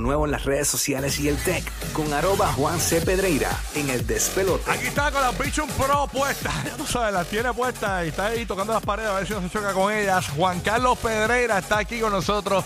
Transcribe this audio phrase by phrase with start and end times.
[0.00, 3.00] nuevo en las redes sociales y el tech con arroba Juan C.
[3.00, 4.70] Pedreira en el despelote.
[4.70, 6.50] Aquí está con la Vision Pro puesta.
[6.64, 9.32] Ya tú sabes, la tiene puesta y está ahí tocando las paredes a ver si
[9.32, 10.28] no se choca con ellas.
[10.30, 12.64] Juan Carlos Pedreira está aquí con nosotros.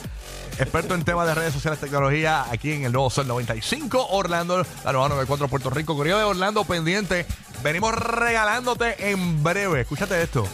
[0.58, 4.92] Experto en temas de redes sociales, tecnología, aquí en el nuevo Sol 95, Orlando, la
[4.92, 7.26] nueva 94 Puerto Rico, Correo de Orlando pendiente.
[7.62, 9.80] Venimos regalándote en breve.
[9.80, 10.46] Escúchate esto.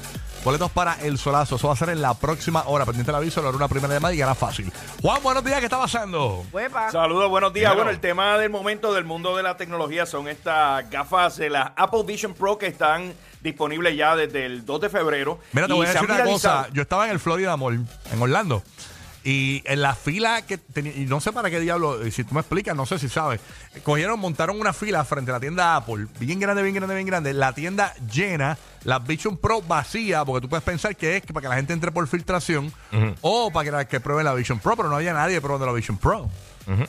[0.43, 1.57] Boletos para el solazo.
[1.57, 2.87] Eso va a ser en la próxima hora.
[2.87, 4.73] Pendiente el aviso, la una primera de mayo y gana fácil.
[5.03, 5.59] Juan, buenos días.
[5.59, 6.45] ¿Qué está pasando?
[6.91, 7.75] Saludos, buenos días.
[7.75, 11.75] Bueno, el tema del momento del mundo de la tecnología son estas gafas de la
[11.77, 15.41] Apple Vision Pro que están disponibles ya desde el 2 de febrero.
[15.53, 16.69] Mira, te voy a decir una cosa.
[16.73, 18.63] Yo estaba en el Florida Mall, en Orlando.
[19.23, 22.33] Y en la fila que tenía, y no sé para qué diablo, y si tú
[22.33, 23.43] me explicas, no sé si sabes.
[23.83, 27.35] Cogieron, montaron una fila frente a la tienda Apple, bien grande, bien grande, bien grande.
[27.35, 31.49] La tienda llena, la Vision Pro vacía, porque tú puedes pensar que es para que
[31.49, 32.73] la gente entre por filtración
[33.21, 35.73] o para que, la- que prueben la Vision Pro, pero no había nadie probando la
[35.73, 36.29] Vision Pro.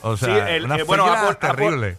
[0.02, 1.98] O sea, Sí, el- una eh, bueno, fila Apple- terrible.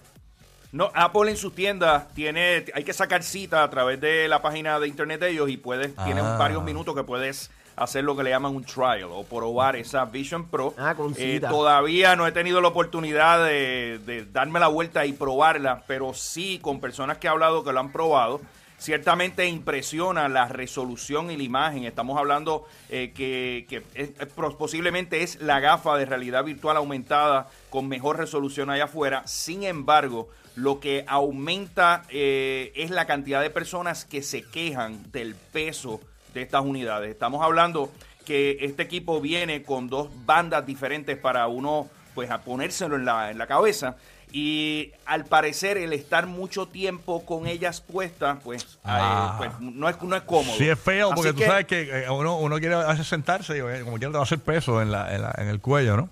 [0.71, 4.79] No, Apple en sus tiendas tiene, hay que sacar cita a través de la página
[4.79, 6.35] de internet de ellos y puedes, tiene Ah.
[6.39, 10.47] varios minutos que puedes hacer lo que le llaman un trial o probar esa Vision
[10.47, 10.73] Pro.
[10.79, 15.13] Ah, con Eh, todavía no he tenido la oportunidad de, de darme la vuelta y
[15.13, 18.41] probarla, pero sí con personas que he hablado que lo han probado.
[18.83, 21.85] Ciertamente impresiona la resolución y la imagen.
[21.85, 24.09] Estamos hablando eh, que, es-
[24.57, 29.25] posiblemente es la gafa de realidad virtual aumentada con mejor resolución allá afuera.
[29.25, 35.35] Sin embargo, lo que aumenta eh, es la cantidad de personas que se quejan del
[35.35, 36.01] peso
[36.33, 37.09] de estas unidades.
[37.09, 37.89] Estamos hablando
[38.25, 43.31] que este equipo viene con dos bandas diferentes para uno pues a ponérselo en la,
[43.31, 43.95] en la cabeza
[44.35, 49.35] y al parecer el estar mucho tiempo con ellas puestas pues, Ah.
[49.35, 50.57] eh, pues, no, es, no es cómodo.
[50.57, 53.59] Sí, es feo porque Así tú sabes que eh, uno, uno quiere veces sentarse y
[53.59, 55.95] eh, como quiera te va a hacer peso en, la, en, la- en el cuello,
[55.95, 56.09] ¿no?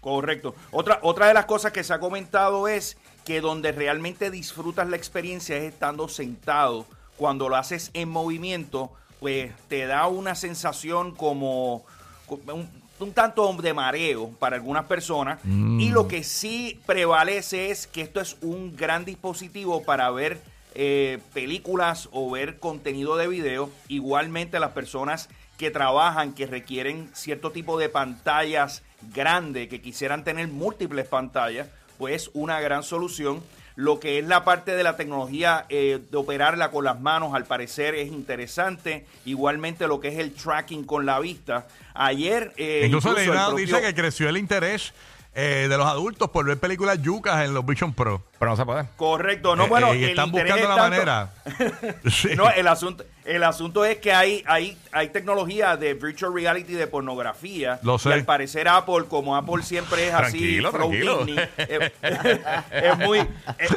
[0.00, 0.54] Correcto.
[0.70, 4.96] Otra, otra de las cosas que se ha comentado es que donde realmente disfrutas la
[4.96, 6.86] experiencia es estando sentado.
[7.16, 11.84] Cuando lo haces en movimiento, pues te da una sensación como,
[12.26, 15.38] como un, un tanto de mareo para algunas personas.
[15.44, 20.40] Y lo que sí prevalece es que esto es un gran dispositivo para ver
[20.74, 23.70] eh, películas o ver contenido de video.
[23.88, 28.82] Igualmente las personas que trabajan, que requieren cierto tipo de pantallas
[29.14, 31.68] grandes, que quisieran tener múltiples pantallas,
[31.98, 33.42] pues una gran solución.
[33.76, 37.44] Lo que es la parte de la tecnología eh, de operarla con las manos, al
[37.44, 39.04] parecer es interesante.
[39.26, 41.66] Igualmente lo que es el tracking con la vista.
[41.94, 42.52] Ayer...
[42.56, 44.92] eh, Incluso, incluso el propio- dice que creció el interés
[45.38, 48.22] eh, de los adultos por ver películas yucas en los Vision Pro.
[48.38, 48.84] Pero no se puede.
[48.96, 52.00] Correcto, no, Eh, bueno, eh, y el están interés buscando es la tanto- manera.
[52.10, 52.28] Sí.
[52.36, 56.86] No, el asunto, el asunto es que hay, hay, hay tecnología de virtual reality de
[56.86, 57.78] pornografía.
[57.82, 58.08] Lo sé.
[58.08, 61.24] Y al parecer Apple, como Apple siempre es Tranquilo, así, pro tranquilo.
[61.26, 61.92] Disney, es,
[62.70, 63.18] es muy,
[63.58, 63.76] es,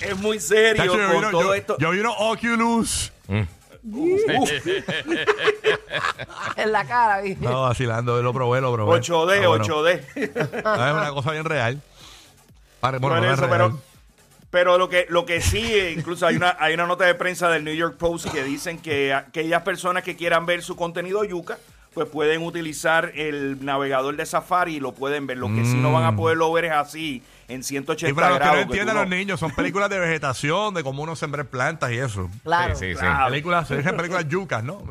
[0.00, 1.76] es muy serio Chacho, yo, vi con uno- todo yo- esto.
[1.78, 3.12] yo vi unos Oculus.
[6.56, 7.20] en la cara.
[7.20, 7.44] ¿viste?
[7.44, 9.00] No, vacilando, lo probé, lo probé.
[9.00, 9.64] 8D, Ah, bueno.
[9.64, 10.62] 8D.
[10.64, 11.80] No, es una cosa bien real.
[12.80, 13.70] Pare- bueno, Por no es eso, real.
[13.70, 13.80] pero,
[14.50, 17.48] pero lo que lo que sí, eh, incluso hay una hay una nota de prensa
[17.50, 21.58] del New York Post que dicen que aquellas personas que quieran ver su contenido yuca,
[21.94, 25.38] pues pueden utilizar el navegador de Safari y lo pueden ver.
[25.38, 28.38] Lo que sí no van a poderlo ver es así, en 180 Y para los
[28.38, 28.66] que no grados.
[28.66, 32.30] entienden no- los niños, son películas de vegetación, de cómo uno sembrar plantas y eso.
[32.44, 32.74] Claro.
[32.76, 32.98] Sí, sí, sí.
[33.00, 33.28] Claro.
[33.30, 34.82] Películas, se dicen películas yucas, ¿no?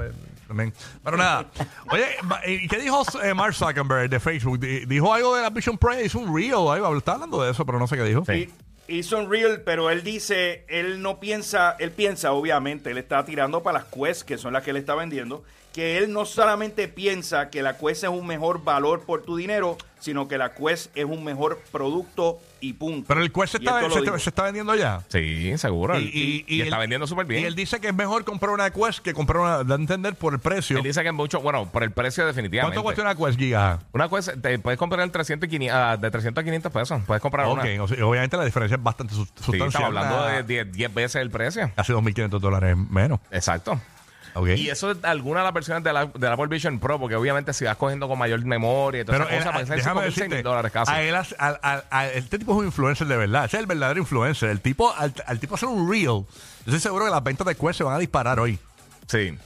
[0.48, 0.74] También.
[1.04, 1.46] Pero nada.
[1.92, 4.60] Oye, ma- ¿y qué dijo eh, Mark Zuckerberg de Facebook?
[4.60, 7.66] Di- Dijo algo de la Vision Pro, hizo un reel, ahí, está hablando de eso,
[7.66, 8.24] pero no sé qué dijo.
[8.26, 8.50] Sí.
[8.88, 13.62] Hizo un reel, pero él dice, él no piensa, él piensa, obviamente, él está tirando
[13.62, 15.44] para las Quest, que son las que él está vendiendo,
[15.80, 19.78] que él no solamente piensa que la Quest es un mejor valor por tu dinero,
[20.02, 23.06] sino que la Quest es un mejor producto y punto.
[23.08, 24.16] Pero el Quest se está, esto lo se, dijo.
[24.16, 25.02] está, se está vendiendo ya.
[25.08, 25.98] Sí, seguro.
[25.98, 27.44] Y, está vendiendo súper bien.
[27.44, 30.16] Y él dice que es mejor comprar una Quest que comprar una, da a entender
[30.16, 30.76] por el precio.
[30.80, 32.76] Él dice que es mucho, bueno, por el precio definitivamente.
[32.76, 33.80] ¿Cuánto cuesta una Quest Giga?
[33.94, 37.02] Una cosa, te puedes comprar el 300 y 500, ah, de 300 a 500 pesos.
[37.08, 37.62] Puedes comprar una.
[37.82, 39.68] o sea, obviamente la diferencia es bastante sus- Sí, sustancial.
[39.68, 41.72] estamos hablando de 10, 10 veces el precio.
[41.74, 43.22] Casi 2.500 dólares menos.
[43.32, 43.80] Exacto.
[44.58, 47.16] Y eso es alguna de las versiones de la, de la Apple Vision Pro, porque
[47.16, 50.16] obviamente si vas cogiendo con mayor memoria y todas esas cosas, pues déjame son 6
[50.16, 50.92] decirte, mil dólares casi.
[50.92, 53.46] a él, a- este tipo es un influencer de verdad.
[53.46, 54.50] Ese es el verdadero influencer.
[54.50, 56.26] El tipo, al, al tipo hacer un reel, yo
[56.66, 58.60] estoy seguro que las ventas de Quest se van a disparar hoy.
[59.08, 59.38] Sí.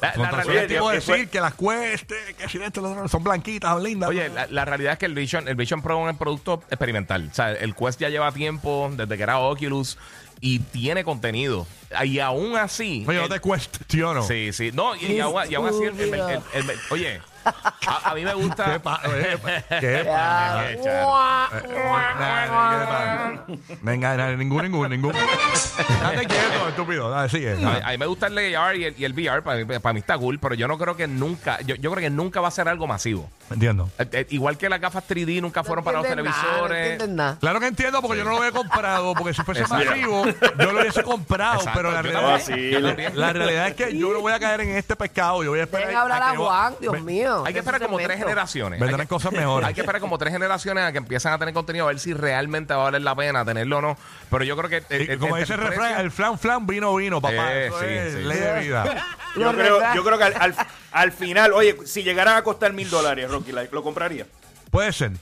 [0.00, 3.24] La, la realidad, tipo que decir fue- que las Quest, eh, que si esto, son
[3.24, 4.08] blanquitas, son lindas.
[4.10, 7.28] Oye, la, la realidad es que el Vision, el Vision Pro es un producto experimental.
[7.30, 9.98] O sea, el Quest ya lleva tiempo, desde que era Oculus,
[10.40, 11.66] y tiene contenido.
[12.04, 13.04] Y aún así.
[13.08, 14.22] Oye, no el- te cuestiono.
[14.22, 14.70] Sí, sí.
[14.72, 16.20] No, y, y aún, y aún así, el- el- el-
[16.54, 18.78] el- el- oye, A, a mí me ¿Qué gusta.
[18.80, 20.02] pa- eh, ¿Qué pa- Qué.
[20.02, 25.12] Guau, Eh, eh, guau, nah, guau, ¿qué pa- Venga, nah, ningún, ningún, ningún.
[25.12, 27.10] Date quieto, estúpido.
[27.10, 27.52] Dale, sigue.
[27.64, 29.92] A, a mí me gusta el AR y el, y el VR, para, mí- para
[29.92, 32.48] mí está cool, pero yo no creo que nunca, yo, yo creo que nunca va
[32.48, 33.30] a ser algo masivo.
[33.50, 33.88] Entiendo.
[33.98, 36.68] Eh, eh, igual que las gafas 3D nunca fueron para los nada, televisores.
[36.68, 37.36] no entienden nada.
[37.40, 39.86] Claro que entiendo porque yo no lo había comprado, porque si fuese Exacto.
[39.90, 40.24] masivo,
[40.58, 42.70] yo lo hubiese comprado, Exacto, pero la yo realidad, también.
[42.72, 43.12] Yo también.
[43.18, 45.62] la realidad es que yo no voy a caer en este pescado, yo voy a
[45.62, 47.00] esperar Dejen hablar a que Juan, Dios ve-
[47.46, 48.78] Hay que esperar como tres generaciones.
[48.80, 49.68] vendrán Hay que- cosas mejores.
[49.68, 52.12] Hay que esperar como tres generaciones a que empiezan a tener contenido, a ver si
[52.14, 53.96] realmente va a valer la pena tenerlo o no.
[54.30, 54.76] Pero yo creo que.
[54.78, 57.52] eh, eh, como entre dice el refrán, el flan flan vino vino, papá.
[57.54, 58.18] Eh, Eso sí, es sí.
[58.22, 59.06] ley de vida.
[59.36, 60.54] Yo creo, yo creo que al, al-
[60.90, 64.26] al final, oye, si llegaran a costar mil dólares, Rocky, ¿la- ¿lo compraría?
[64.70, 65.12] Puede ser.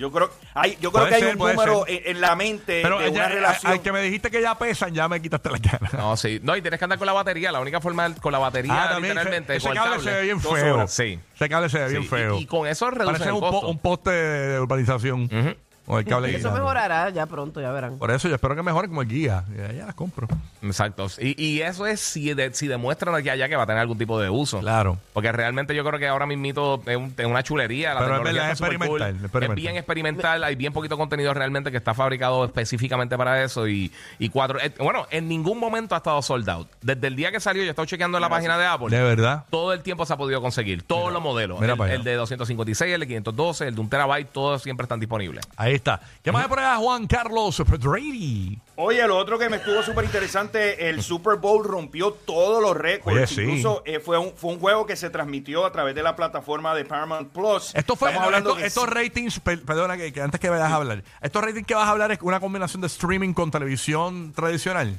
[0.00, 2.80] Yo creo, hay, yo creo Puede que hay ser, un número en, en la mente
[2.82, 3.70] Pero de ya- una relación.
[3.72, 5.90] al que me dijiste que ya pesan, ya me quitaste la cara.
[5.92, 6.40] No, sí.
[6.42, 7.52] No, y tienes que andar con la batería.
[7.52, 10.40] La única forma de- con la batería, Ah, literalmente, ese el cable se ve bien
[10.40, 10.88] feo.
[10.88, 11.20] Sí.
[11.34, 12.38] Ese cable se ve Sí, bien feo.
[12.38, 13.68] Y, con eso reducen Parece el un, po- costo.
[13.68, 15.24] un poste de urbanización.
[15.24, 15.54] Ujú.
[15.90, 17.98] Con el cable Eso mejorará ya pronto, ya verán.
[17.98, 19.44] Por eso yo espero que mejore como el guía.
[19.56, 20.28] Ya, ya las compro.
[20.62, 21.06] Exacto.
[21.18, 23.98] Y, y eso es si, de- si demuestran aquí allá que va a tener algún
[23.98, 24.60] tipo de uso.
[24.60, 24.98] Claro.
[25.12, 27.94] Porque realmente yo creo que ahora mismito es, un- es una chulería.
[27.94, 29.50] La Pero es tecnología verdad, está es experimental, experimental.
[29.58, 30.44] Es bien experimental.
[30.44, 33.66] Hay bien poquito contenido realmente que está fabricado específicamente para eso.
[33.68, 34.60] Y, y cuatro.
[34.60, 36.68] eh, bueno, en ningún momento ha estado sold out.
[36.82, 38.96] Desde el día que salió, yo he estado chequeando en la página de Apple.
[38.96, 39.44] De verdad.
[39.50, 40.82] Todo el tiempo se ha podido conseguir.
[40.82, 41.60] Todos los modelos.
[41.60, 41.98] mira el, para allá.
[41.98, 45.44] el de 256, el de 512, el de un terabyte, todos siempre están disponibles.
[45.56, 46.00] Ahí está.
[46.22, 48.58] ¿Qué más hay por allá, Juan Carlos Pedreri?
[48.76, 53.16] Oye, lo otro que me estuvo súper interesante, el Super Bowl rompió todos los récords.
[53.16, 53.42] Oye, sí.
[53.42, 56.74] Incluso eh, fue, un, fue un juego que se transmitió a través de la plataforma
[56.74, 57.72] de Paramount Plus.
[57.74, 60.76] Esto fue, Estamos hablando esto- estos ratings, per- perdona que, que antes que vayas a
[60.76, 64.94] hablar, estos ratings que vas a hablar es una combinación de streaming con televisión tradicional.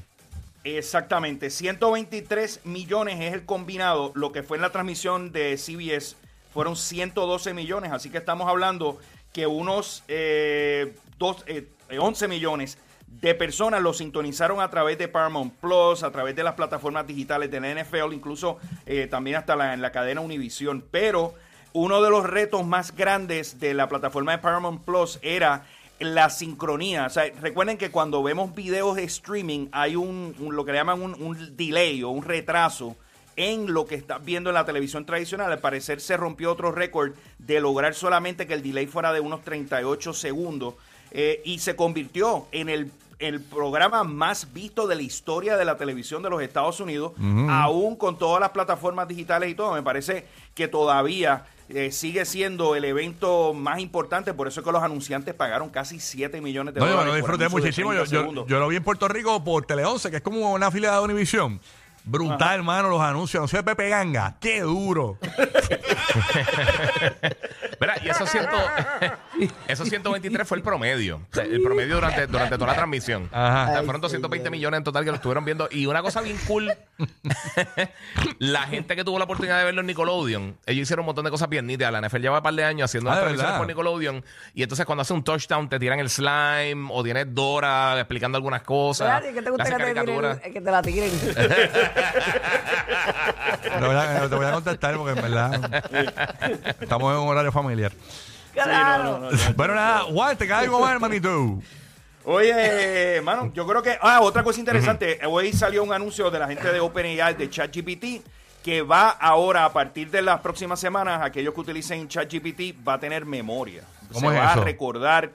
[0.64, 6.16] Exactamente, 123 millones es el combinado, lo que fue en la transmisión de CBS
[6.54, 9.00] fueron 112 millones, así que estamos hablando
[9.34, 11.68] que unos eh, dos, eh,
[11.98, 16.54] 11 millones de personas lo sintonizaron a través de Paramount Plus, a través de las
[16.56, 21.34] plataformas digitales de la NFL, incluso eh, también hasta la, en la cadena Univision, pero
[21.74, 25.66] uno de los retos más grandes de la plataforma de Paramount Plus era
[26.00, 27.06] la sincronía.
[27.06, 30.80] O sea, recuerden que cuando vemos videos de streaming hay un, un- lo que le
[30.80, 32.96] llaman un, un delay o un retraso
[33.42, 35.52] en lo que estás viendo en la televisión tradicional.
[35.52, 39.42] Al parecer se rompió otro récord de lograr solamente que el delay fuera de unos
[39.44, 40.76] 38 segundos
[41.12, 45.76] eh, y se convirtió en el, el programa más visto de la historia de la
[45.78, 47.14] televisión de los Estados Unidos,
[47.50, 49.74] aún con todas las plataformas digitales y todo.
[49.74, 54.72] Me parece que todavía eh, sigue siendo el evento más importante, por eso es que
[54.72, 57.08] los anunciantes pagaron casi 7 millones de No, yo dólares.
[57.08, 57.94] lo por disfruté muchísimo.
[57.94, 58.48] Yo, 30 yo, segundos.
[58.48, 61.04] yo lo vi en Puerto Rico por Tele 11, que es como una afiliada de
[61.06, 61.60] Univision.
[62.04, 63.40] Brutal, hermano, los anuncios.
[63.42, 64.36] Anuncio de Pepe Ganga.
[64.40, 65.18] ¡Qué duro!
[67.80, 68.58] Verá, y esos, ciento,
[69.68, 71.18] esos 123 fue el promedio.
[71.32, 73.30] O sea, el promedio durante, durante toda la transmisión.
[73.32, 73.64] Ajá.
[73.64, 74.52] O sea, Ay, fueron 220 señor.
[74.52, 75.68] millones en total que lo estuvieron viendo.
[75.72, 76.72] Y una cosa bien cool,
[78.40, 81.32] la gente que tuvo la oportunidad de verlo en Nickelodeon, ellos hicieron un montón de
[81.32, 81.92] cosas bien nítidas.
[81.92, 84.24] La NFL lleva un par de años haciendo Ah, las ¿de transmisiones por Nickelodeon.
[84.54, 88.62] Y entonces cuando hace un touchdown te tiran el slime o tienes Dora explicando algunas
[88.64, 89.22] cosas.
[89.22, 91.12] ¿Qué te gusta que te, tiren, que te la tiren?
[93.62, 95.84] Te voy, a, te voy a contestar porque en verdad
[96.80, 97.92] estamos en un horario familiar.
[98.54, 99.04] claro.
[99.04, 99.54] no, no, no.
[99.56, 101.60] Bueno, nada, Juan, te queda algo más, hermanito.
[102.26, 103.98] Oye, hermano, yo creo que.
[104.02, 105.20] Ah, otra cosa interesante.
[105.28, 108.06] Hoy salió un anuncio de la gente de OpenAI de ChatGPT
[108.64, 113.00] que va ahora, a partir de las próximas semanas, aquellos que utilicen ChatGPT va a
[113.00, 113.84] tener memoria.
[114.14, 114.62] ¿Cómo se es va eso?
[114.62, 115.32] a recordar.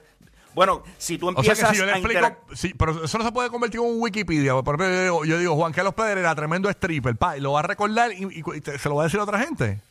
[0.55, 3.17] Bueno, si tú O sea empiezas que si yo le a explico, sí, pero eso
[3.19, 4.53] no se puede convertir en un Wikipedia.
[4.63, 7.59] Por ejemplo, yo digo, yo digo, Juan Carlos Pedrera, tremendo stripper, pa, y lo va
[7.59, 9.81] a recordar y, y- y te- se lo va a decir a otra gente.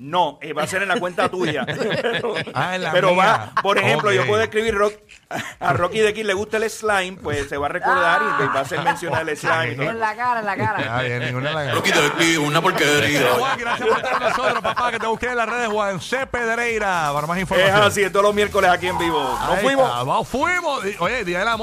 [0.00, 1.66] No, eh, va a ser en la cuenta tuya.
[1.66, 3.24] pero Ah, en la pero mía.
[3.54, 4.94] va, por ejemplo, yo puedo escribir rock,
[5.58, 8.54] a Rocky de aquí le gusta el slime, pues se va a recordar y va
[8.54, 9.72] a hacer mencionar el slime.
[9.72, 9.90] y todo.
[9.90, 10.98] En la cara, en la cara.
[10.98, 13.32] Ah, bien, ninguna de de aquí, una porquería.
[13.36, 14.90] Juan, gracias por estar con nosotros, papá.
[14.92, 16.26] Que te busqué en las redes, Juan C.
[16.28, 17.82] Pedreira, para más Es información.
[17.82, 19.18] así, todos los miércoles aquí en vivo.
[19.20, 19.84] Nos Ahí fuimos.
[19.88, 20.80] está, vamos, fuimos.
[21.00, 21.56] Oye, día del amor.